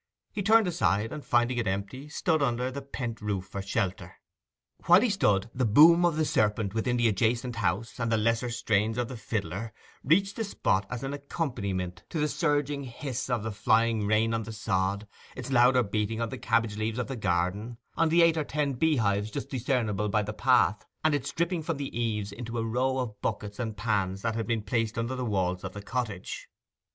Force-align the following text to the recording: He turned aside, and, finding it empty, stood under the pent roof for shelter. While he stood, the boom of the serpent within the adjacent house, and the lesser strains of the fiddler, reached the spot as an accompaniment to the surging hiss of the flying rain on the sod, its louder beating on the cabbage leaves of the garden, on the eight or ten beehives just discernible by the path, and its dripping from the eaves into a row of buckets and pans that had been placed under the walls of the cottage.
He 0.31 0.41
turned 0.41 0.67
aside, 0.67 1.11
and, 1.13 1.23
finding 1.23 1.59
it 1.59 1.67
empty, 1.67 2.09
stood 2.09 2.41
under 2.41 2.71
the 2.71 2.81
pent 2.81 3.21
roof 3.21 3.45
for 3.45 3.61
shelter. 3.61 4.15
While 4.87 5.01
he 5.01 5.11
stood, 5.11 5.51
the 5.53 5.63
boom 5.63 6.05
of 6.05 6.15
the 6.15 6.25
serpent 6.25 6.73
within 6.73 6.97
the 6.97 7.07
adjacent 7.07 7.57
house, 7.57 7.99
and 7.99 8.11
the 8.11 8.17
lesser 8.17 8.49
strains 8.49 8.97
of 8.97 9.09
the 9.09 9.15
fiddler, 9.15 9.73
reached 10.03 10.37
the 10.37 10.43
spot 10.43 10.87
as 10.89 11.03
an 11.03 11.13
accompaniment 11.13 12.01
to 12.09 12.17
the 12.19 12.27
surging 12.27 12.81
hiss 12.85 13.29
of 13.29 13.43
the 13.43 13.51
flying 13.51 14.07
rain 14.07 14.33
on 14.33 14.41
the 14.41 14.51
sod, 14.51 15.07
its 15.35 15.51
louder 15.51 15.83
beating 15.83 16.19
on 16.19 16.29
the 16.29 16.37
cabbage 16.39 16.77
leaves 16.77 16.97
of 16.97 17.05
the 17.05 17.15
garden, 17.15 17.77
on 17.95 18.09
the 18.09 18.23
eight 18.23 18.37
or 18.37 18.43
ten 18.43 18.73
beehives 18.73 19.29
just 19.29 19.51
discernible 19.51 20.09
by 20.09 20.23
the 20.23 20.33
path, 20.33 20.83
and 21.03 21.13
its 21.13 21.31
dripping 21.31 21.61
from 21.61 21.77
the 21.77 21.95
eaves 21.95 22.31
into 22.31 22.57
a 22.57 22.65
row 22.65 22.97
of 22.97 23.21
buckets 23.21 23.59
and 23.59 23.77
pans 23.77 24.23
that 24.23 24.33
had 24.33 24.47
been 24.47 24.63
placed 24.63 24.97
under 24.97 25.15
the 25.15 25.23
walls 25.23 25.63
of 25.63 25.73
the 25.73 25.81
cottage. 25.83 26.47